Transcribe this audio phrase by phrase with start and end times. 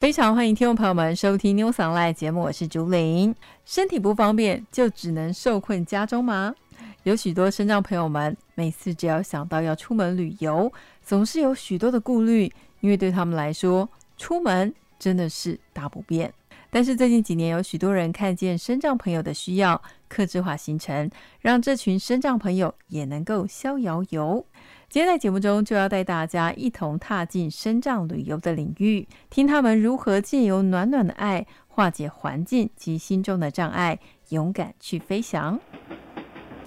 [0.00, 3.34] 非常欢迎听众朋友们收听《New s o n l i 节目，我是竹林。
[3.66, 6.54] 身体不方便就只能受困家中吗？
[7.02, 12.50] 有许多身障朋友们，每次只要想到要出门旅游，总是有许多的顾虑，
[12.80, 13.86] 因为对他们来说，
[14.16, 16.32] 出门真的是大不便。
[16.70, 21.10] 但是最近几年，有许多人看见身障朋友的需要，克制化行程，
[21.40, 24.46] 让这群身障朋友也能够逍遥游。
[24.90, 34.00] 今天在节目中就要带大家一同踏进深藏旅游的领域，听他们如何借由暖暖的爱化解环境及心中的障碍，
[34.30, 35.56] 勇敢去飞翔。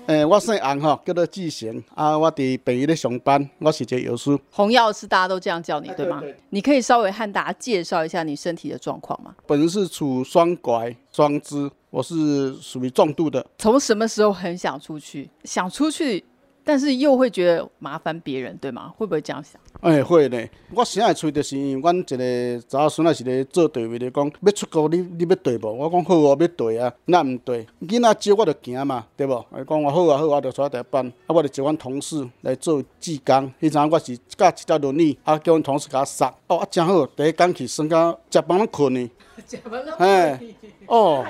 [0.06, 4.40] 诶，我姓洪吼，叫做志贤啊，我伫病院咧上班，我是一个药师。
[4.52, 6.24] 洪药师大家都这样叫你对吗？
[6.52, 9.36] 你可以稍微和大家介绍一下你身体的状况吗？
[9.46, 13.46] 本人是处双拐双肢，我是属于重度的。
[13.58, 15.30] 从什么时候很想出去？
[15.44, 16.24] 想出去？
[16.64, 18.94] 但是又会觉得麻烦别人，对吗？
[18.98, 19.60] 会不会这样想？
[19.82, 20.42] 哎，会呢。
[20.74, 25.74] 我现在出就是因为阮一个查某孙仔是咧做队位咧，讲要出国，你你要对无？
[25.74, 27.68] 我讲好哦，要对啊，那毋对。
[27.82, 29.46] 囡仔少我着行嘛，对无？
[29.60, 31.06] 伊讲我好啊好啊，着出来台班。
[31.28, 33.52] 啊，我着招阮同事来做志工。
[33.60, 36.34] 迄阵我是驾一条轮椅，啊，叫阮同事甲我塞。
[36.48, 37.06] 哦，啊，真好。
[37.08, 39.12] 第一工去算到食饭拢困呢。
[39.46, 40.56] 食饭拢困。
[40.88, 41.26] 哦，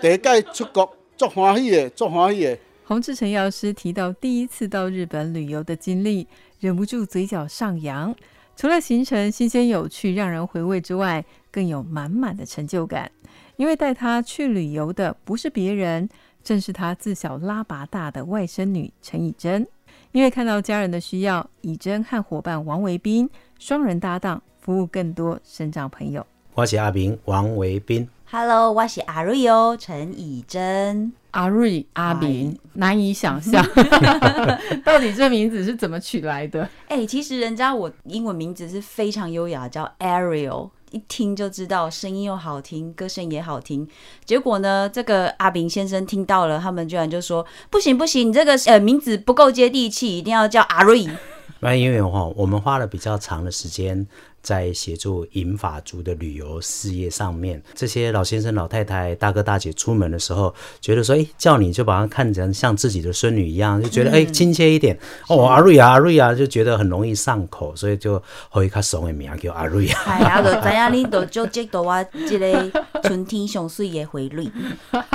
[0.00, 2.58] 第一届出国，足欢喜的，足欢喜的。
[2.84, 6.26] 洪志成药师提到第一次到日本旅游的经历，
[6.58, 8.14] 忍不住嘴角上扬。
[8.54, 13.10] 除了行程新鲜有趣、让人回味之外，更有满满的成就感。
[13.56, 16.08] 因为带他去旅游的不是别人，
[16.42, 19.66] 正是他自小拉拔大的外甥女陈以贞。
[20.10, 26.26] 因为看到家人的需要，以贞和伙伴王维斌双人搭档，服务更多生长朋友。
[26.54, 28.06] 我是阿明，王维斌。
[28.30, 31.10] Hello，我是阿瑞哦，陈以真。
[31.30, 33.66] 阿瑞、阿明，难以想象，
[34.84, 36.68] 到底这名字是怎么取来的？
[36.88, 43.88] 哎，其实人家我英文名字是非常优雅，叫 Ariel，一听就知道声音又好听，歌声也好听。
[44.26, 51.08] 结果呢，这个阿明先生听到了，他们居然就说：“不行不行，你这个呃名字不够接地气，一定要叫阿瑞。
[51.60, 54.06] ”那因为哈，我们花了比较长的时间。
[54.42, 64.98] 在协助银发族的旅游事业上面，这些老先生、老太太、大哥大姐出门的时候，觉得说，哎，叫你就把他看成像自己的孙女一样，就觉得哎亲切一点。
[65.28, 68.20] 哦，阿瑞啊，阿瑞啊，就觉得很容易上口，所以就
[68.50, 70.18] 会较怂的名叫阿瑞啊。
[70.18, 72.70] 系啊，就知影你都就接到我这个
[73.02, 74.50] 春天上水的回绿，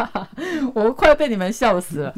[0.73, 2.13] 我快被你们笑死了。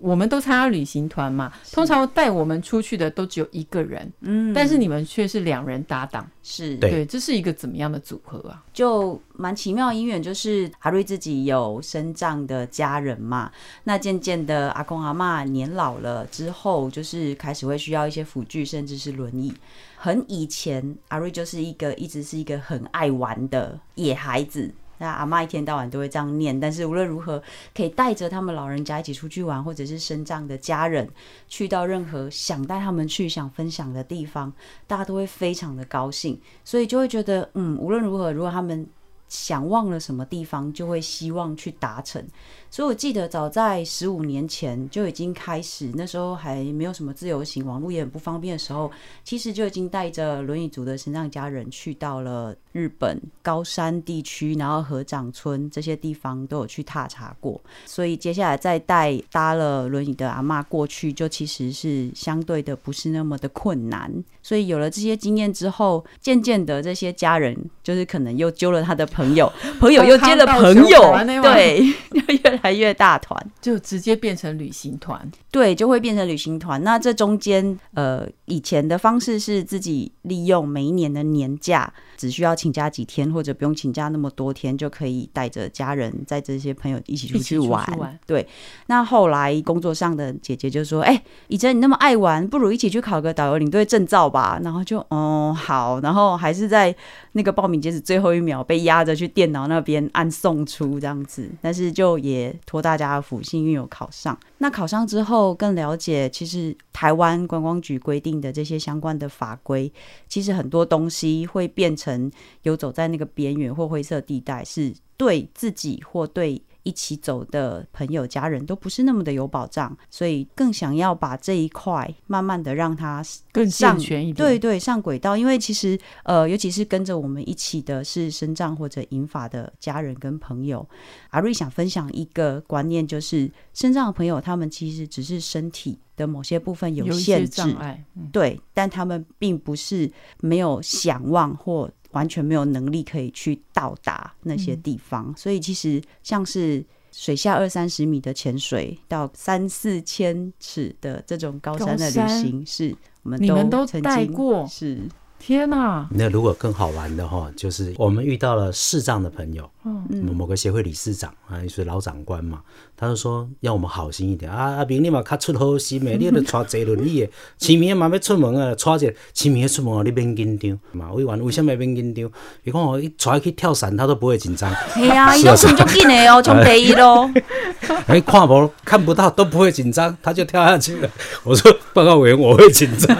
[0.00, 8.64] 我们都参加旅行团嘛，通常带我们出去的都只有一个人，嗯，但是你们却是两人搭档，是对，这是一个怎么样的组合啊？
[8.72, 13.52] 就蛮奇妙，因缘就是阿瑞自己有身障的家人嘛，
[13.84, 19.52] 那渐渐的阿公阿妈年老了之后，就是开始会需要一些辅具，甚至是轮椅。
[19.96, 24.72] 很以前，阿瑞就是一个一直是一个很爱玩的野孩子。
[25.00, 27.42] 那阿妈一天到晚都会这样念，但是无论如何，
[27.74, 31.08] 可以带着他们老人家一起出去玩，或者是身障的家人
[31.48, 34.52] 去到任何想带他们去、想分享的地方，
[34.86, 38.86] 大家都会非常的高兴，所以就会觉得，嗯，无论如何，如果他们
[39.28, 42.22] 想忘了什么地方，就会希望去达成。
[42.70, 48.90] 所以我记得早在十五年前就已经开始，那时候还没有什么自由行，网络也很不方便的时候，
[49.24, 52.54] 其实就已经带着轮椅族的身障家人去到了。
[52.72, 64.12] 日本高山地区，然后河长村这些地方都有去踏查过，所以接下来再带搭了轮椅的阿妈过去，就其实是相对的不是那么的困难。
[64.40, 71.82] 所以有了这些经验之后，渐渐的这些家人就是可能又揪了他的朋友，朋友又接了朋友，对，
[72.44, 75.30] 越来越大团，就直接变成旅行团。
[75.50, 76.82] 对，就会变成旅行团。
[76.82, 81.92] 那这中间，呃，以前的方式是自己利用每一年的年假。
[82.16, 87.82] 只需要请假几天，或者不用请假那么多天，就可以带着家人在这些朋友一起出去玩。
[88.26, 88.46] 对，
[88.88, 96.94] 那后来工作上的姐姐就说：“哎，以前你那么爱玩，不如一起去考个导游领队证照吧。”然后就哦好，然后还是在
[97.32, 104.38] 那个报名截止最后一秒被压着去电脑那边按送出这样子，但是就也托大家的福，幸运有考上。
[104.58, 109.92] 那考上之后更了解，其实台湾观光局规定的这些相关的法规，
[110.28, 112.30] 其实很多东西会变成
[112.62, 116.60] 游走在那个边缘或灰色地带，是对自己或对。
[116.82, 123.22] 一起走的朋友、家人都不是那么的有保障，所以更想要把这一块慢慢的让它
[123.52, 124.34] 更上全一点。
[124.34, 125.36] 对对，上轨道。
[125.36, 130.86] 因为其实呃，尤其是跟着我们一起的是身障或者银发的家人跟朋友，
[131.30, 140.10] 阿瑞想分享一个观念，就是身障的朋友他们其实只是身体的某些部分有限制，障碍，对，但他们并不是
[140.40, 141.90] 没有想望或。
[142.12, 145.34] 完全没有能力可以去到达那些地方。
[145.36, 154.98] 所以其实像是水下二三十米的潜水，到三四千尺的这种高山的旅行，是我们你们都曾经带过是
[155.40, 156.06] 天哪！
[156.10, 162.60] 那如果更好玩的哈，就是我们遇到了视障的朋友，嗯某某个协会理事长啊，也是老长官嘛，
[162.94, 171.10] 他就说要我们好心一点啊，阿明你嘛较出好心的，你都带坐轮椅的， 清明嘛要出门啊，带一个清明要出门哦，你免紧张嘛。
[171.12, 172.30] 委员为什么免紧张？
[172.62, 177.28] 伊讲哦，伊带去跳伞，他都不会紧张，嘿呀，伊都顺足紧的哦， 从第一咯。
[178.06, 181.10] 哎，看不看不到都不会紧张，他就跳下去了。
[181.44, 183.16] 我说报告委员，我会紧张。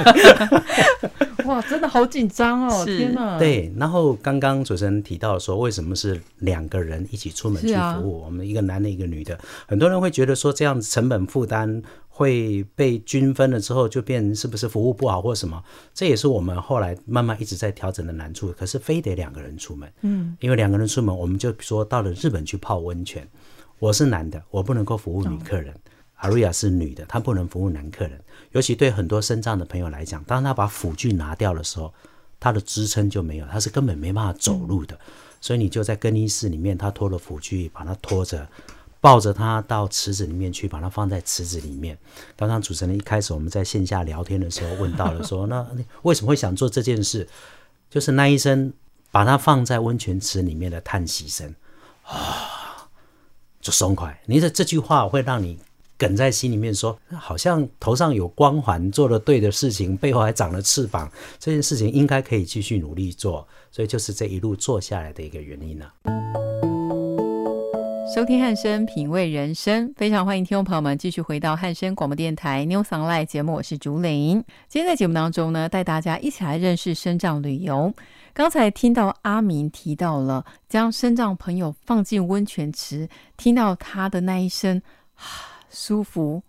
[1.47, 2.85] 哇，真的好紧张哦！
[2.85, 8.21] 天哪！，对，然后刚刚主持人提到说，为什么是两个人一起出门去服务？
[8.25, 15.63] 我们一个男的，一个女的，很多人会觉得说这样子成本负担会被均分了之后，就变成是不是服务不好或什么？
[15.95, 18.53] 这也是我们后来慢慢一直在调整的难处。
[18.59, 23.27] 可是非得两个人出门，嗯，因为两个人出门，我们就说到了日本去泡温泉，
[23.79, 25.73] 我是男的，我不能够服务女客人。
[26.21, 28.19] 阿瑞亚是女的，她不能服务男客人。
[28.53, 31.93] 尤其对很多身障的朋友来讲，当她把辅具拿掉的时候，
[32.39, 34.99] 她的支撑就没有，她是根本没办法走路的。
[35.41, 38.47] 所以你就在更衣室里面，她拖了辅具，把她拖着，
[39.01, 41.97] 抱着她到池子里面去，把她放在池子里面。
[42.37, 45.67] 刚刚主持人一开始我们在线下聊天的时候问到了说，那
[46.03, 47.27] 为什么会想做这件事？
[47.89, 48.73] 就是那医生
[49.11, 51.55] 把她放在温泉池里面的叹息声
[52.05, 52.89] 啊，
[53.63, 54.21] 就松快。
[54.27, 55.59] 你的这句话会让你
[56.01, 65.85] 梗在心里面说，好像头上有光环，做了对的事情，背后还长了翅膀，这件事情应该可以继续努力做，所以就是这一路做下来的一个原因呢、
[68.15, 74.43] 收听汉声品味人生，非常欢迎听众朋友们继续回到汉声广播电台 New s o n g l i 节目，我是竹林。
[74.71, 77.93] 今天在节目当中呢，带大家一起来认识深藏旅游。
[78.33, 83.07] 刚才听到阿明提到了将深藏朋友放进温泉池，
[83.37, 84.81] 听到他的那一声
[85.71, 86.43] 舒服，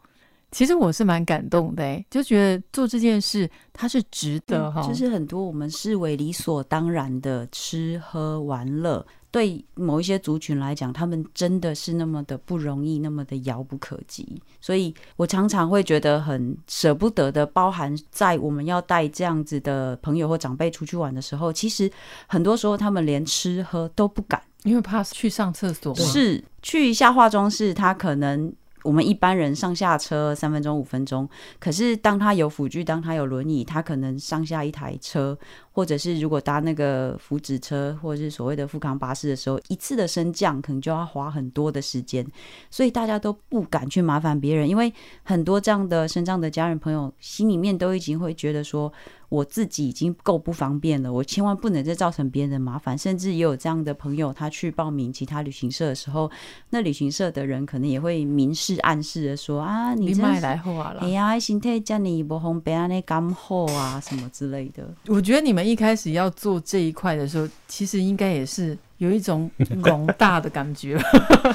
[0.52, 14.42] 其实我是蛮感动的诶，就觉得做这件事它是值得哈、就是很多我们视为理所当然的吃喝玩乐，对某一些族群来讲，他们真的是那么的不容易，那么的遥不可及。
[14.60, 21.90] 所以我常常会觉得很舍不得的，包含在我们要带这样子的朋友或长辈出去玩的时候，其实
[22.28, 24.42] 很多时候他们连吃喝都不敢。
[24.64, 31.30] 因为怕去上厕所，是去一下化妆室，他可能我们一般人上下车三分钟五分钟，
[31.60, 35.38] 可是当他有辅具，当他有轮椅，他可能上下一台车，
[35.72, 42.26] 或者是如果搭那个福祉车，或者是所谓的富康巴士的时候，一次的升降可能就要花很多的时间，
[42.70, 44.92] 所以大家都不敢去麻烦别人，因为
[45.24, 48.92] 很多这样的身障的家人朋友心里面都已经会觉得说。
[49.32, 52.98] 我自己已经够不方便了，我千万不能再造成别人的麻烦。
[52.98, 56.30] 甚至也有这样的朋友，他去报名其他旅行社的时候，
[56.72, 61.08] 那旅行社的人可能也会明示暗示的说啊，你你买这样子来后啊啦哎。
[61.08, 64.94] 呀，心态叫你不红别安，那干好啊，什么之类的。
[65.08, 69.50] 我觉得你们一开始要做这一块的时候，其实应该也是有一种
[69.84, 70.96] 宏大的感觉。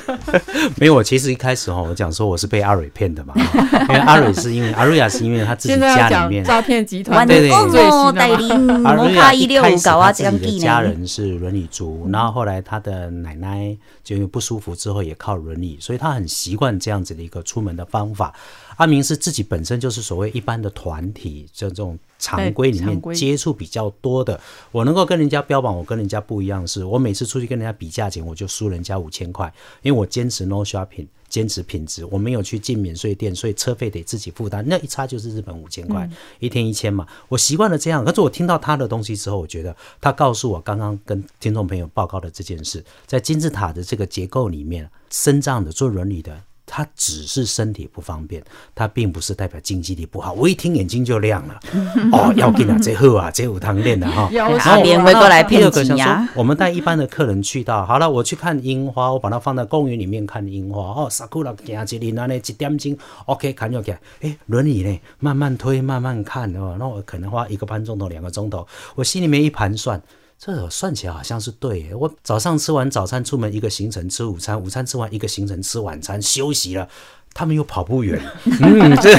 [0.77, 3.33] 没有，我其实一开始哈，我讲说我是被阿蕊骗的嘛，
[3.89, 6.43] 因为阿蕊是因为阿瑞亚是因为他自己家里面。
[6.45, 10.59] 讲诈骗集团对对的最哦，代新的嘛理摩阿瑞亚一六开始他五搞啊，己的样。
[10.59, 18.35] 家人是轮椅族，然后后来他的奶奶就因为不舒服之后也靠轮椅，所以他很习惯这样子的一个出门的方法。
[18.77, 24.41] 阿明是自己本身就是所谓一般的团体，就这种常规里面接触比较多的，
[24.73, 31.07] 我能够跟人家标榜我跟人家不一样的是，我每次出去跟人家比价钱，我就输人家五千块，因为我坚持 no shopping。
[31.29, 36.09] 坚持品质，我没有去进免税店，所以车费得自己负担，那一差就是日本五千块，
[36.39, 37.05] 一天一千嘛。
[37.29, 46.41] 我习惯了这样，可是我听到他的东西之后，我觉得他告诉我刚刚跟听众朋友报告的这件事，在金字塔的这个结构里面，身障的做伦理的。
[46.67, 48.43] 他只是身体不方便，
[48.75, 50.33] 他并不是代表经济力不好。
[50.33, 51.61] 我一听眼睛就亮了，
[52.13, 54.29] 哦，要紧啊，这好啊，这有汤练的哈。
[54.35, 60.83] 要阿求边会过来骗第二个想钱呀，我们带一般的客人去到，好了，我去看樱花，我把它放在公园里面看樱花。
[60.83, 63.99] 哦，萨库拉行一里，那呢一点钟，OK，看就看。
[64.21, 66.77] 哎，轮椅呢，慢慢推，慢慢看哦。
[66.79, 70.03] 那我可能花一个半钟头、两个钟头，我心里面一盘算。
[70.39, 71.95] 这算起来好像是对耶。
[71.95, 76.89] 我早上吃完早餐，出门一个行程吃午餐，午餐吃完一个行程吃晚餐，休息了。
[77.33, 78.19] 他们又跑不远，
[78.63, 79.15] 嗯，这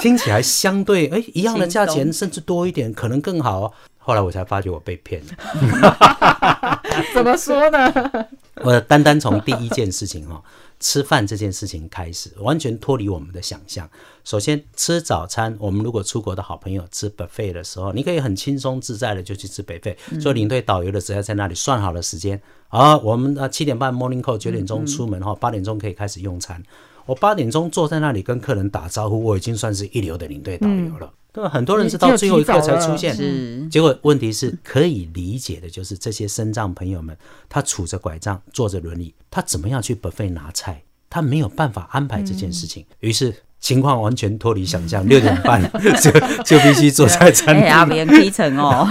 [0.00, 3.72] 听起来相对哎一样的价钱，甚至多一点，可能更好哦。
[3.98, 6.80] 后来我才发觉我被骗了。
[7.12, 7.92] 怎么说呢？
[8.64, 10.42] 我单单从第一件事情哈、
[10.86, 13.90] 吃饭这件事情开始，完全脱离我们的想象。
[14.22, 19.96] 首先吃早餐，我们如果出国的好朋友吃 buffet 的时候，你可以很轻松自在的就去吃 buffet。
[20.20, 26.62] 所以领队导游的只要在那里算好了时间，啊，我们啊七点半 morning call，九点钟出门哈，八点钟可以开始用餐。
[27.04, 31.12] 我八点钟坐在那里跟客人打招呼，我已经算是一流的领队导游了。
[31.36, 31.50] 对吧？
[31.50, 37.14] 很多人是到最后一刻才出现，是结果问题是可以理解的，就是这些身障朋友们，
[37.46, 40.82] 他杵着拐杖，坐着轮椅，他怎么样去 buffet 拿菜？
[41.10, 45.06] 他没有办法安排这件事情，于是情况完全脱离想象。
[45.06, 45.62] 六点半
[46.02, 46.10] 就
[46.42, 48.88] 就必须坐在餐 哎，阿厅，别基层哦，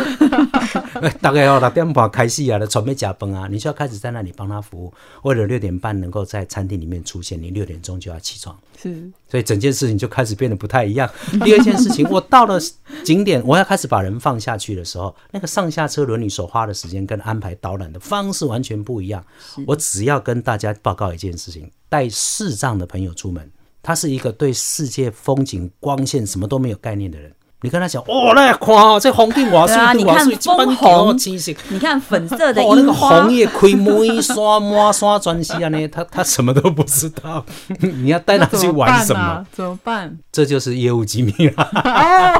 [1.22, 4.94] 大概要六点半开始啊，准备加班啊，你就要开始在那里帮他服务。
[5.24, 8.58] 为了六点半能够在餐厅里面出现，你六点钟就要起床。
[8.82, 11.10] 是所以整件事情就开始变得不太一样。
[11.44, 12.60] 第二件事情，我到了
[13.04, 19.24] 景点，我要开始把人放下去的时候，那个上下车轮椅所花的时间跟安排导览的方式完全不一样。
[19.66, 23.50] 我只要跟大家报告一件事情：带视障的朋友出门，
[23.82, 27.32] 他是一个对世界风景、光线什么都没有概念的人。
[27.62, 31.56] 你跟他讲，哦，来看哦，这红顶瓦对啊水，瓦你看水这般枫红清晰。
[31.70, 37.44] 你看粉色的哦，那个樱花红，叶开满山满山专西啊呢，他他什么都不知道，
[37.80, 39.20] 你要带他去玩什么？
[39.20, 39.46] 啊？
[39.52, 40.16] 怎么办？
[40.32, 41.70] 这就是业务机密啦。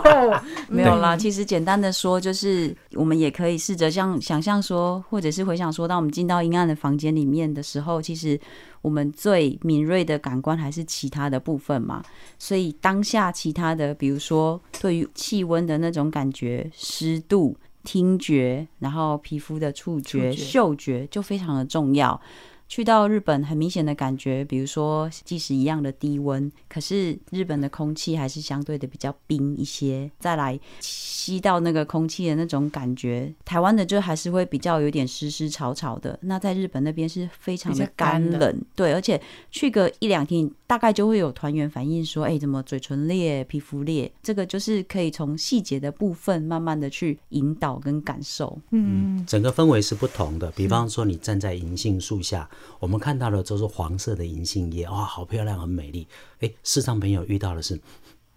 [0.03, 8.39] 哦，没有啦，其实简单的说，就是我们也可以试着像想象说，或者是回想说，当我们进到阴暗的房间里面的时候，其实
[8.85, 12.03] 我们最敏锐的感官还是其他的部分嘛。
[12.37, 22.21] 所以当下其他的，比如说对于气温的那种感觉、湿度、听觉，然后皮肤的触觉、触觉嗅觉，就非常的重要。
[22.67, 30.10] 去到日本，很明显的感觉，比如说，即使一样的低温，可是日本的空气还是相对的比较冰一些。
[30.19, 36.17] 再来吸到那个空气的那种感觉，台湾的就还是会比较有点湿湿潮潮的。
[36.24, 44.12] 那在日本那边是非常的干冷，对，而且去个一两天，大概就会有团员反映说，哎、怎么嘴唇裂、皮肤裂？
[44.24, 48.57] 这个就是可以从细节的部分慢慢的去引导跟感受。
[48.72, 50.51] 嗯，整个氛围是不同的。
[50.51, 56.07] 比方说，你站在银杏树下，我们看到的都是黄色的银杏叶，哇，好漂亮，很美丽。
[56.39, 57.79] 哎，市场朋友遇到的是，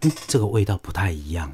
[0.03, 1.51] 嗯，这个味道不太一样。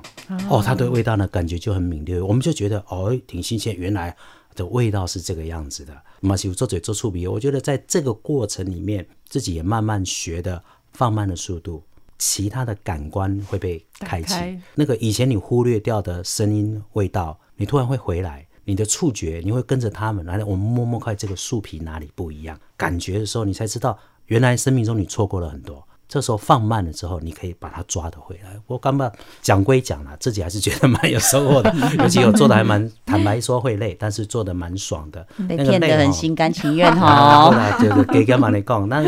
[0.50, 4.16] 哦，它对味道呢感觉就很敏锐，我们就觉得哦，挺新鲜，原来
[4.54, 5.94] 的味道是这个样子的。
[6.20, 11.82] 马西做嘴做触鼻，我觉得在这个过程里面，自己也慢慢学的放慢了速度。
[12.16, 18.46] 其他的感官会被开启，开那个以前你忽略掉的声音、味道，你突然会回来。
[18.66, 25.86] 你的触觉，你会跟着他们来，我们摸摸看这个树皮哪里不一样，感觉的时候，你才知道原来生命中你错过了很多。
[26.08, 28.60] 这时候放慢了之后，你可以把它抓得回来。
[28.66, 29.10] 我刚刚
[29.42, 35.26] 讲归讲了，自己还是觉得蛮有收获的， 尤其我做的还蛮，坦白说会累，但是做的蛮爽的。
[35.48, 37.54] 被那骗得很心甘情愿哈， 哦后。
[37.56, 38.88] 来就是给干嘛来讲？
[38.88, 39.02] 那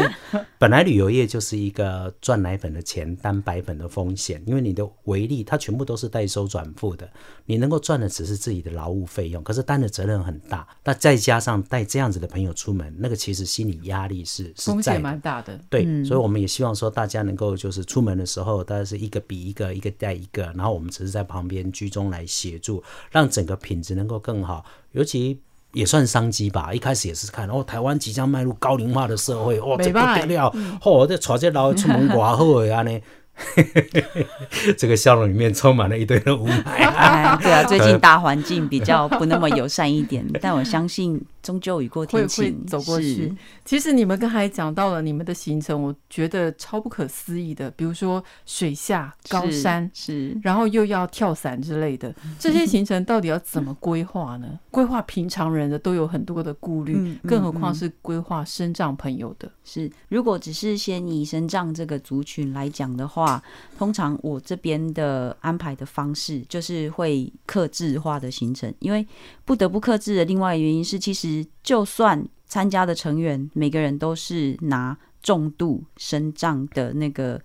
[0.58, 7.08] 本来旅游业就是一个赚奶粉的钱担白粉的风险，因为你的维利它全部都是代收转付的，
[7.44, 10.66] 你能够赚的只是自己的劳务费用，可是担的责任很大。
[10.84, 14.98] 那再加上带这样子的朋友出门，那个其实心理压力是是风险在。
[14.98, 15.58] 蛮大的。
[15.68, 24.64] 对，所以我们也希望说，大家能够就是出门的时候，大家是一个比一个，一个带一个，然后我们只是在旁边居中来协助，让整个品质能够更好。
[24.92, 25.40] 尤其
[25.72, 33.02] 也算商机吧，一开始也是看哦，台湾即将迈入高龄化的社会，哇、这不得了，哦，这带这老的出门偌好的安尼。
[34.78, 36.62] 这个笑容里面充满了一堆的无奈。
[36.72, 43.32] 哎，对啊，最近大环境比较不那么友善一点，但我相信终究雨过天晴，走过去。
[43.64, 54.58] 其实你们刚才讲到了你们的行程，我觉得超不可思议的，比如说水下、高山，是然后又要跳伞之类的， 这些行程到底要怎么规划呢？
[54.72, 59.48] 规划平常人的都有很多的顾虑，更何况是规划身障朋友的。
[59.62, 63.40] 是，如果只是先以身障这个族群来讲的话，
[63.78, 69.06] 通常我这边的安排的方式就是会克制化的行程，因为
[69.46, 77.40] 不得不克制的另外原因是，其实就算参加的成员每个人都是拿重度身障的那个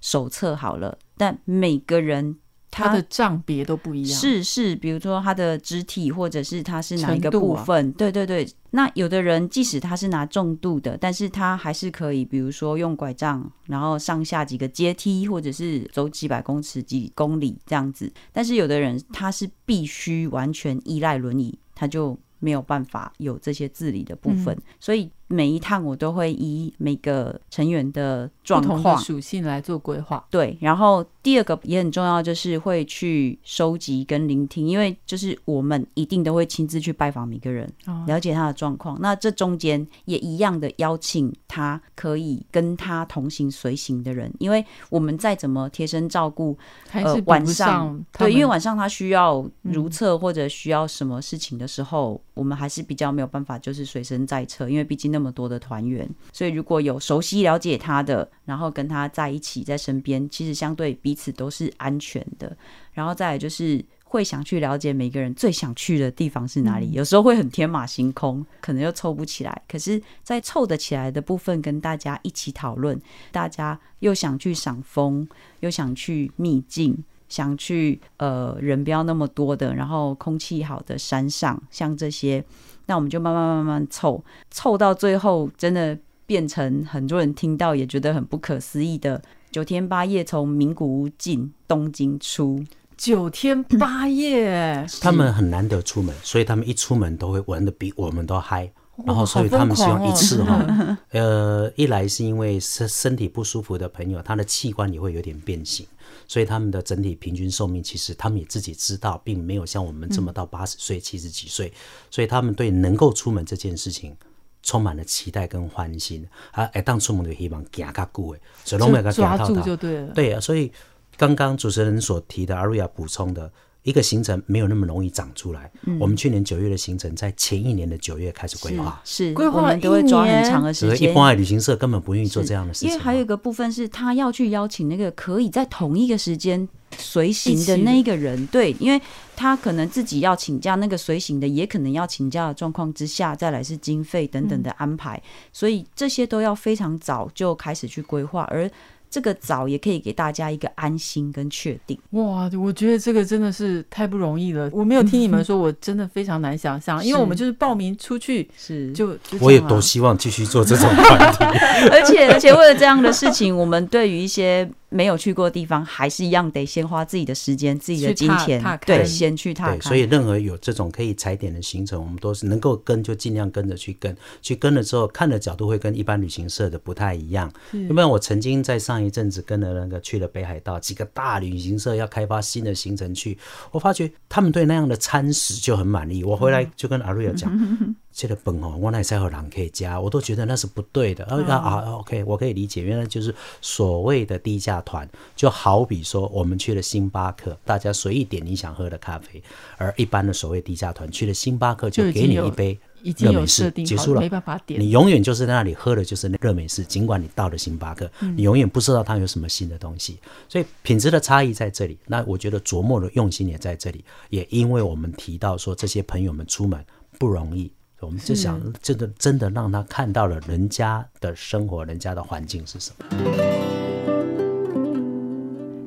[0.00, 2.36] 手册好了，但每个人
[2.70, 8.46] 他的账别都不一样，是是，比如说他的肢体，或者是他是哪一个部分，对对对。
[8.70, 18.12] 那有的人即使他是拿重度的，但是他还是可以，比如说用拐杖，然后上下几个阶梯，或者是走几百公尺、几公里这样子。
[18.32, 24.54] 但是有的人他是必须完全依赖轮椅，他就没有办法有这些自理的部分。
[24.78, 30.24] 所以每一趟我都会依每个成员的状况，属性来做规划。
[30.30, 38.96] 对，然后第二个也很重要，就是会去收集跟聆听，因为就是我们一定都会亲自去拜访每个人，哦了解他的状况。
[39.00, 46.56] 那这中间也一样的邀请他可以跟他同行随行的人，因为我们再怎么贴身照顾，
[46.92, 62.56] 呃还是晚上对，因为晚上他需要如嗯厕或者需要什么事情的时候，我们还是比较没有办法就是随身在车，因为毕竟那么多的团员，所以如果有熟悉了解他的，然后跟他在一起在身边，其实相对彼此都是安全的。
[62.92, 63.82] 然后再来就是。
[64.08, 69.62] 会想去了解每个人最想去的地方是哪里，有时候会很天马行空，可能又凑不起来。
[69.68, 72.98] 可是，在凑得起来的部分，跟大家一起讨论，
[73.32, 75.26] 大家又想去赏枫，
[75.58, 76.96] 又想去秘境，
[77.28, 82.42] 想去呃人不要那么多的，然后空气好的山上，像这些，
[82.86, 92.64] 那我们就慢慢慢慢凑，凑到最后真的变成很多人听到也觉得很不可思议的九天八夜从名古屋进东京出，
[92.96, 98.70] 九天八夜，他们很难得出门，所以他们一出门都会玩的比我们都嗨。
[99.04, 105.86] 然后，所以他们希望一次哈，呃，一来是因为身身体不舒服的朋友，他的器官也会有点变形，
[106.26, 111.72] 所以他们的整体平均寿命其实他们也自己知道，并没有像我们这么到八十岁、七十几岁，
[112.10, 114.16] 所以他们对能够出门这件事情。
[114.62, 116.64] 充满了期待跟欢欣啊！
[116.72, 120.12] 哎，当出门就希望行较久的，所以拢要就抓住甲行到就对了。
[120.12, 120.72] 对啊，所以
[121.16, 123.48] 刚刚主持人所提的阿瑞亚补充的
[123.86, 125.70] 一个行程没有那么容易长出来。
[125.86, 125.98] 嗯。
[125.98, 130.96] 我们去年九月的行程，在前一年的九月开始规划，是规划我们都会抓很长的时间。
[130.96, 132.90] 所以一般的旅行社根本不愿意做这样的事情。
[132.90, 139.00] 因为还有一个部分是他要去邀请那个可以在同一个时间随行的那一个人，对，因为
[139.36, 148.70] 他可能自己要请假，那个随行的也可能要请假的状况之下，再来是经费等等的安排，所以这些都要非常早就开始去规划，而
[149.10, 151.98] 这个早也可以给大家一个安心跟确定。
[152.10, 154.68] 哇，我觉得这个真的是太不容易了。
[154.72, 160.88] 我没有听你们说，我真的非常难想象，因为我们就是报名出去是就就我也这样啊多希望继续做这种。
[161.90, 177.52] 而且而且为了这样的事情，我们对于一些没有去过的地方，还是一样得先花自己的时间、自己的金钱踏，对，勘先去踏对，所以任何有这种可以踩点的行程，我们都是能够跟就尽量跟着去跟，去跟了之后看的角度会跟一般旅行社的不太一样。
[177.88, 183.36] 要不然我曾经在上一阵子跟了那个去了北海道几个大旅行社要开发新的行程去，
[183.70, 186.24] 我发觉他们对那样的餐食就很满意。
[186.24, 187.52] 我回来就跟阿瑞尔讲。
[188.16, 191.22] 这个本哦，我那才有人可以加，我都觉得那是不对的。
[191.26, 199.42] 啊啊啊，OK，我可以理解，原来就是所谓的低价团，就好比说我们去了星巴克，大家随意点你想喝的咖啡，
[199.76, 211.98] 而一般的所谓低价团去了星巴克就给你一杯已经有热美式设定结束了，没办法点你永远就是在那里喝的就是那热美式，尽管你到了星巴克，嗯你永远不知道它有什么新的东西，所以品质的差异在这里。
[212.06, 216.82] 那我觉得琢磨的用心也在这里，也因为我们提到说这些朋友们出门
[217.18, 217.70] 不容易。
[218.00, 223.75] 我们就想，真的真的让他看到了人家的生活，人家的环境是什么。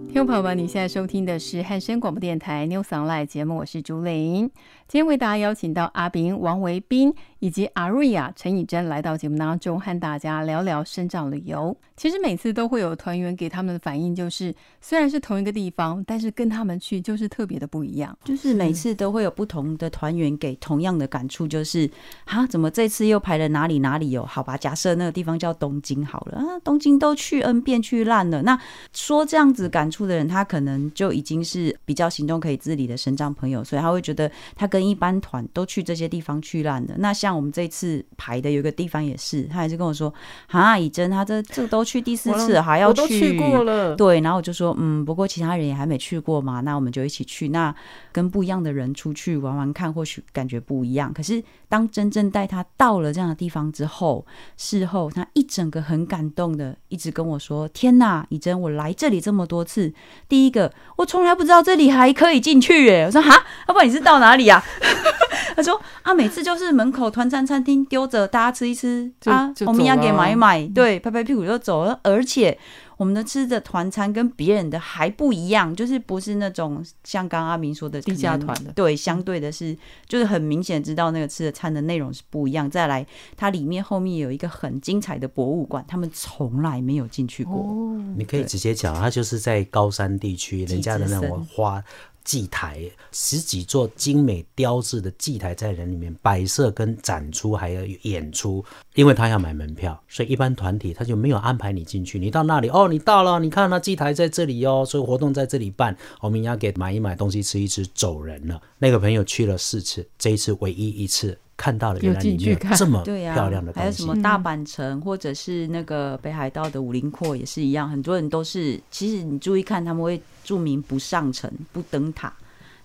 [0.09, 4.49] 听众朋友们，你现在收听的是汉声广播电台《New s o n l i 节目，我是朱玲。
[4.87, 11.77] 今天为大家邀请到阿炳、王维斌以及阿瑞亚、陈以真来到节目当中，和大家聊聊深藏旅游。
[11.95, 18.17] 其实每次都会有团员给他们的反应，就是虽然是同一个地方，但是跟他们去就是特别的不一样。
[18.23, 21.87] 就是每次都会有不同的团员给同样的感触，就是
[22.25, 24.25] 啊，怎么这次又排了哪里哪里有？
[24.25, 28.41] 好吧，假设那个地方叫东京好了啊，东京都去 N 遍去烂了。
[28.41, 28.59] 那
[28.91, 36.95] 说这样子感触的人，他可能就已经是比较行动可以自理的身障朋友，所以他会觉得他跟一般团都去这些地方去烂的。
[36.97, 40.13] 那像我们这次排的有一个地方也是，他还是跟我说
[40.47, 47.49] 啊，以真他这这都去第四次了，还要我都去过了，对，然后我就说，嗯，不过其他人也还没去过嘛，那我们就一起去。
[47.49, 47.73] 那
[48.11, 51.11] 跟不一样的人出去玩玩看，或许感觉不一样。
[51.13, 54.25] 可是当真正带他到了这样的地方之后，
[54.57, 59.88] 事后他一整个很感动的，一直跟我说：“天呐，以真，我来这里这么多次，
[60.27, 64.63] 第一个我从来不知道这里还可以进去耶。”我说：“哈，要不然你是到哪里呀、
[65.55, 71.99] 他说：“啊，每次就是门口团餐餐厅丢着，大家吃一吃啊，我们要给买一买，对，拍拍屁股就走了。
[72.03, 72.57] 而且
[72.99, 79.73] 我们的吃的团餐跟别人的还不一样，就是不是那种像刚刚阿明说的低价团的对，相对的是
[80.05, 82.69] 就是很明显知道那个吃的餐的内容是不一样。
[82.69, 83.07] 再来，
[83.37, 87.55] 它里面后面有一个很精彩的博物馆，他们从来没有进去过。
[87.55, 91.81] 哦，你可以直接讲，它就是在高山地区，人家的那种花
[92.23, 98.63] 祭台，十几座精美雕制的祭台在人里面摆设跟展出，还有演出。
[98.95, 102.19] 因为他要买门票，所以一般团体他就没有安排你进去。
[102.19, 105.95] 你到那里哦，你到了，你看那祭台在这里哦，所以活动在这里办。
[106.19, 108.61] 我们要给买一买东西吃一吃，走人了。
[108.77, 113.79] 那个朋友去了四次，这一次唯一一次看到了原来里面有这么对呀、漂亮的东西。
[113.81, 122.33] 还有什么大阪城，或者是那个北海道的五林廓也是一样，很多人都是，其实你注意看，他们会注明不上城、不登塔。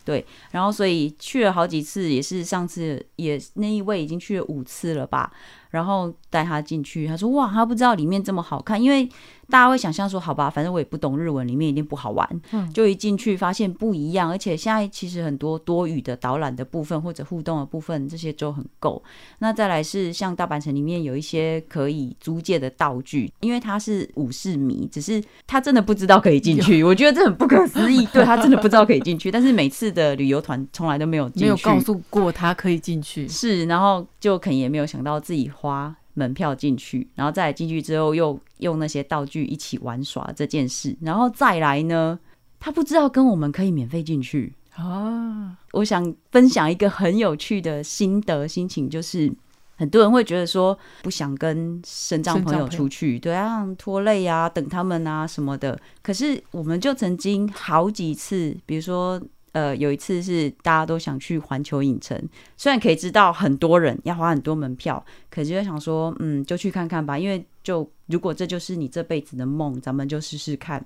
[0.04, 5.32] 对，然后所以去了好几次，也是上次也那一位已经去了五次了吧，
[5.74, 9.04] 然后带他进去，他说哇，他不知道里面这么好看，因为
[9.50, 12.72] 大家会想象说，好吧，反正我也不懂日文，里面一定不好玩，嗯。
[12.72, 19.02] 就一进去发现不一样，而且现在其实很多多语的导览的部分或者互动的部分，这些都很够。
[19.40, 42.18] 那再来是像大阪城里面有一些可以租借的道具，因为他是武士迷，只是他真的不知道可以进去，我觉得这很不可思议，对他真的不知道可以进去，但是每次的旅游团从来都没有进去，没有告诉过他可以进去，是，然后就肯也没有想到自己花门票进去，然后再进去之后又用那些道具一起玩耍这件事，然后再来呢，
[42.60, 44.52] 他不知道跟我们可以免费进去。
[44.76, 49.32] 啊，我想分享一个很有趣的心得心情，就是
[49.76, 55.80] 很多人会觉得说不想跟身障朋友出去，对啊，拖累啊，等他们啊什么的。
[56.02, 59.18] 可是我们就曾经好几次，比如说。
[59.54, 62.20] 呃，有一次是大家都想去环球影城，
[62.56, 67.16] 虽然可以知道很多人要花很多门票，可是就想说，嗯，就去看看吧。
[67.16, 70.84] 因为就如果这就是你这辈子的梦，咱们就试试看。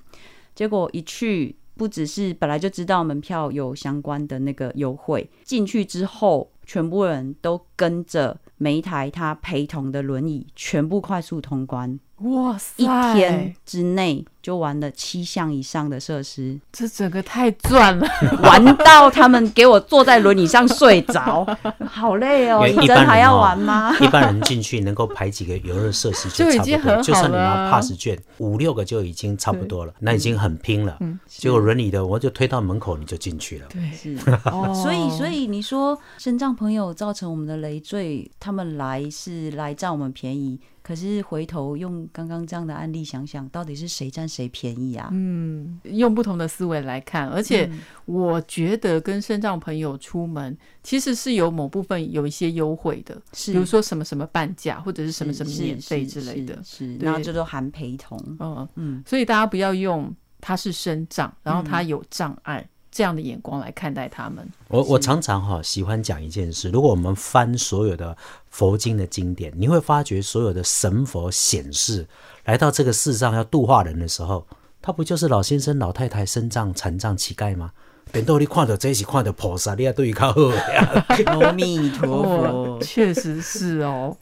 [0.54, 18.08] 结果一去，不只是本来就知道门票有相关的那个优惠，进去之后，全部人都跟着每一台他陪同的轮椅，全部快速通关，哇塞，一天之内就玩了七项以上的设施，这整个太赚了，
[18.42, 21.46] 玩到他们给我坐在轮椅上睡着，
[21.88, 22.66] 好累哦！
[22.66, 23.94] 你真还要哦玩吗？
[24.02, 30.98] 一般人进去能够排几个游乐设施就已差不多，经很好就算你拿 pass 券五六个就已经差不多了，那已经很拼了。
[31.28, 33.66] 结果轮椅的我就推到门口你就进去了。
[33.68, 45.10] 对，是，哦 所以所以你说身障朋友造成我们的累赘，他们来是来占我们便宜，可是回头用刚刚这样的案例想想，到底是谁占谁便宜啊？
[45.12, 47.80] 嗯，用不同的思维来看，而且嗯。
[48.06, 53.52] 我觉得跟身障朋友出门其实是有某部分有一些优惠的，是。
[53.52, 62.66] 比如说什么什么半价或者是什么什么免费之类的，是，然后这都含陪同，嗯，嗯，所以大家不要用他是身障，然后他有障碍、
[62.98, 64.44] 这样的眼光来看待他们。
[64.66, 68.16] 我我常常哈、喜欢讲一件事，如果我们翻所有的
[68.50, 72.04] 佛经的经典，你会发觉所有的神佛显示
[72.44, 74.44] 来到这个世上要度化人的时候，
[74.82, 77.70] 他不就是老先生、老太太、身障、残障、乞丐吗？
[78.10, 81.06] 等到你看到这一起看到菩萨，你要对伊较好呀。
[81.26, 84.16] 阿弥陀哦佛，，确实是哦。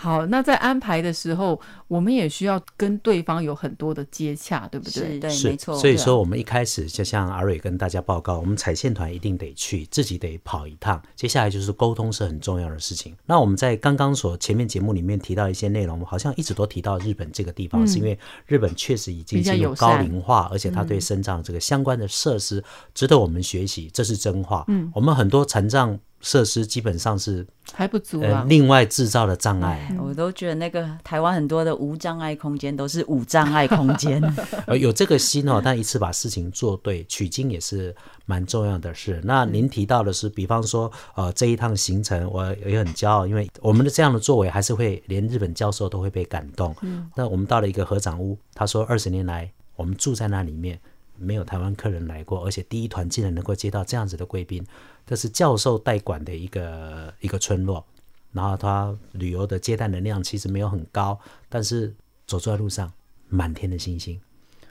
[0.00, 4.92] 好，那在安排的时候，我们也需要跟对方有很多的接洽，对不对？
[4.92, 11.02] 是对，没错，所以说我们一开始就像阿瑞跟大家报告，我们踩线团一定得去，自己得跑一趟。
[11.16, 13.12] 接下来就是沟通是很重要的事情。
[13.26, 22.62] 那我们在刚刚所前面节目里面提到一些内容，好像一直都提到日本这个地方，是因为日本确实已经比较进入高龄化，而且它对身障这个相关的设施
[22.94, 24.64] 值得我们学习，这是真话。
[24.68, 28.46] 嗯，我们很多残障设施基本上是还不足呃啊。
[28.48, 29.88] 另外制造的障碍。
[29.90, 34.22] 哎我都觉得那个台湾很多的无障碍空间都是无障碍空间，
[34.66, 39.20] 呃，有这个心哦，但一次把事情做对，取经也是蛮重要的事。
[39.22, 46.74] 那您提到的是，比方说，呃，这一趟行程我也很骄傲，因为我们的这样的作为，还是会连日本教授都会被感动。
[46.80, 50.80] 嗯，那我们到了一个合掌屋，他说二十年来我们住在那里面，
[51.18, 54.64] 没有台湾客人来过，而且第一团竟然能够接到这样子的贵宾，
[55.06, 57.84] 这是教授代管的一个一个村落。
[58.30, 61.94] 然后他旅游的接待能量其实没有很高，但是
[62.26, 62.92] 走在路上，
[63.28, 64.20] 满天的星星，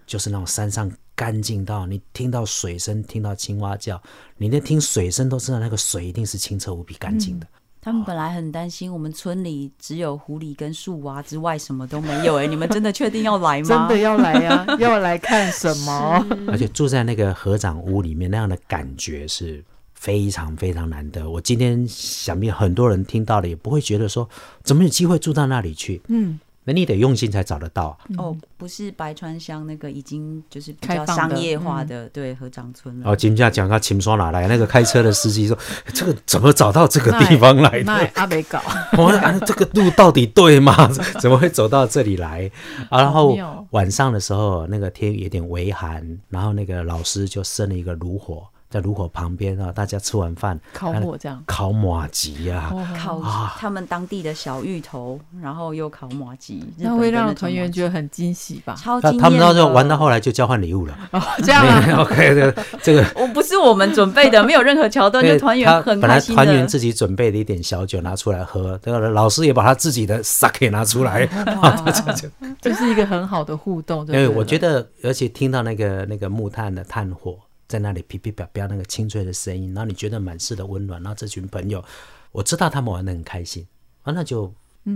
[0.06, 4.02] 就是那种山上干净到你听到水声，听到青蛙叫，
[4.38, 7.48] 你连听水声都知道那个水一定是清澈无比干净的。
[7.88, 13.88] 他们本来很担心我们村里只有狐狸跟树蛙之外什么都没有、哎，你们真的确定要来吗？
[13.88, 16.28] 真的要来呀、 要来看什么？
[16.50, 21.30] 而且住在那个合掌屋里面，那样的感觉是非常非常难得。
[21.30, 24.28] 我今天想必很多人听到了，也不会觉得说
[24.63, 26.02] 怎么有机会住到那里去。
[26.10, 27.97] 嗯，那你得用心才找得到啊。
[28.17, 33.10] 哦，不是白川乡那个已经就是比较商业化的，对合掌村了。
[33.10, 34.49] 哦，今天讲到秦刷哪来？
[34.49, 35.58] 那个开车的司机说
[35.93, 38.62] ：“这个怎么找到这个地方来的？”那阿北搞，
[38.97, 40.89] 我说、啊、这个路到底对吗？
[41.21, 42.51] 怎么会走到这里来？
[42.89, 43.38] 啊、然后
[43.69, 48.43] 晚上的时候，那个天有点微寒，然后那个老师就生了一个炉火，
[48.78, 53.56] 在炉火旁边啊，大家吃完饭烤火这样，烤马吉呀、哦烤啊。
[53.58, 58.76] 他们当地的小芋头，然后又烤马吉，那会让团团员觉得很惊喜吧？
[58.76, 60.96] 超惊艳他他们到时候玩到后来就交换礼物了。
[61.12, 63.04] 哦，这样啊， OK，这个这个。
[63.16, 66.36] 我不是我们准备的，没有任何桥段，就团员他本来很开心。
[66.36, 71.26] 团员自己准备的一点小酒拿出来喝，这个老师也把他自己的 sake 拿出来，
[72.62, 74.06] 这是一个很好的互动。
[74.06, 81.84] 对我觉得得，而且听到那个那个木炭的炭火在那里噼噼啪啪那个清脆的声音，然后你觉得满是的温暖，然后这群朋友，
[82.32, 83.67] 我知道他们玩的很开心，
[84.03, 84.53] 啊，那就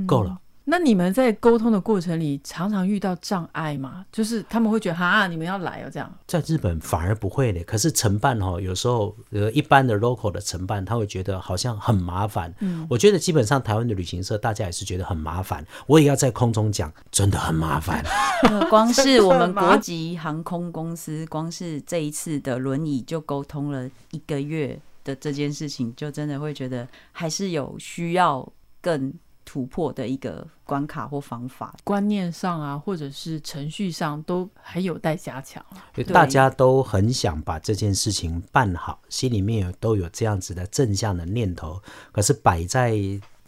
[0.07, 0.39] 够了。
[0.65, 4.05] 那你们在沟通的过程里，常常遇到障碍吗？
[4.11, 6.13] 就是他们会觉得哈，你们要来哦，这样。
[6.27, 12.53] 在日本反而不会的，可是承办哈、有时候呃一般的 local 的承办，他会觉得好像很麻烦。
[12.59, 18.03] 嗯，我觉得基本上台湾的旅行社大家也是觉得很麻烦，我也要在空中讲，真的很麻烦。
[18.49, 28.47] 呃光是我们国际航空公司，光是这一次的轮椅就沟通了一个月的这件事情，就真的会觉得还是有需要
[28.79, 31.75] 更突破的一个关卡或方法。
[31.83, 35.63] 观念上啊，或者是程序上，都还有待加强
[36.13, 42.95] 大家都很想把这件事情办好，心里面有都有这样子的正向的念头，可是摆在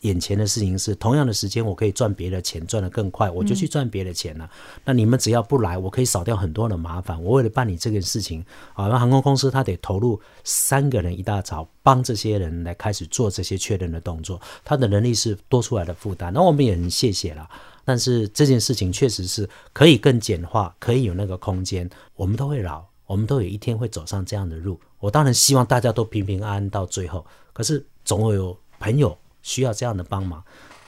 [0.04, 4.50] 眼前的事情是，同样的时间我可以赚别的钱，赚得更快，我就去赚别的钱了。
[4.86, 7.22] 那你们只要不来，我可以少掉很多的麻烦。
[7.24, 16.32] 我为了办理这件事情，啊，那航空公司他得投入三个人一大早，帮这些人来开始做这些确认的动作，他的能力是多出来的负担。
[16.32, 17.50] 那我们也很谢谢啦。
[17.86, 24.80] 但是这件事情确实是可以更简化，可以有那个空间，我们都会老，我们都有一天会走上这样的路。
[25.00, 30.44] 我当然希望大家都平平安安到最后，可是总会有朋友需要这样的帮忙。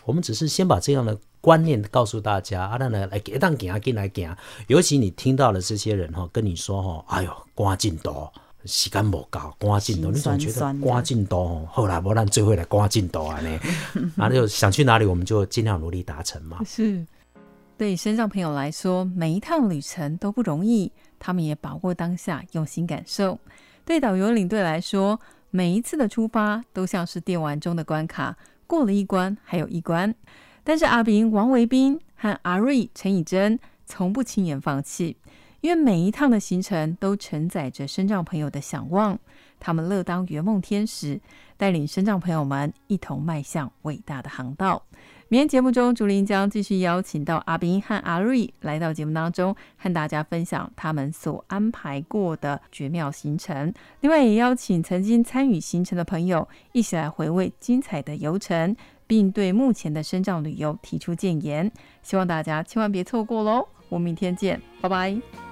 [0.05, 4.35] 我们只是先把这样的观念告诉大家，啊，咱来来给当行进来给啊。
[4.67, 8.27] 尤其你听到了这些人哈，跟你说哈，哎呦，赶进度，
[8.65, 13.59] 时间无够，赶进度，你心总觉得赶进度哦，后来不然最后来赶进度啊呢，
[14.15, 16.63] 然后就想去哪里，我们就尽量努力达成嘛。
[16.63, 17.05] 是
[17.77, 23.39] 对身障朋友来说，每一趟旅程都不容易，他们也把握当下，用心感受。
[23.83, 25.19] 对导游领队来说，
[25.55, 28.35] 每一次的出发都像是电玩中的关卡，
[28.67, 30.13] 过了一关还有一关。
[30.65, 35.15] 但是阿炳、王维斌和阿瑞、陈以真从不轻言放弃，
[35.61, 39.17] 因为每一趟的行程都承载着身障朋友的想望，
[39.57, 41.21] 他们乐当圆梦天使，
[41.55, 44.83] 带领身障朋友们一同迈向伟大的航道。
[45.35, 53.73] 明天节目中，竹林将继续邀请到阿斌和阿瑞来到节目当中，和大家分享他们所安排过的绝妙行程。
[53.99, 58.73] 另外，也邀请曾经参与行程的朋友一起来回味精彩的游程，
[59.05, 61.69] 并对目前的深藏旅游提出建言。
[62.01, 63.67] 希望大家千万别错过喽！
[63.89, 65.44] 我们明天见，拜拜。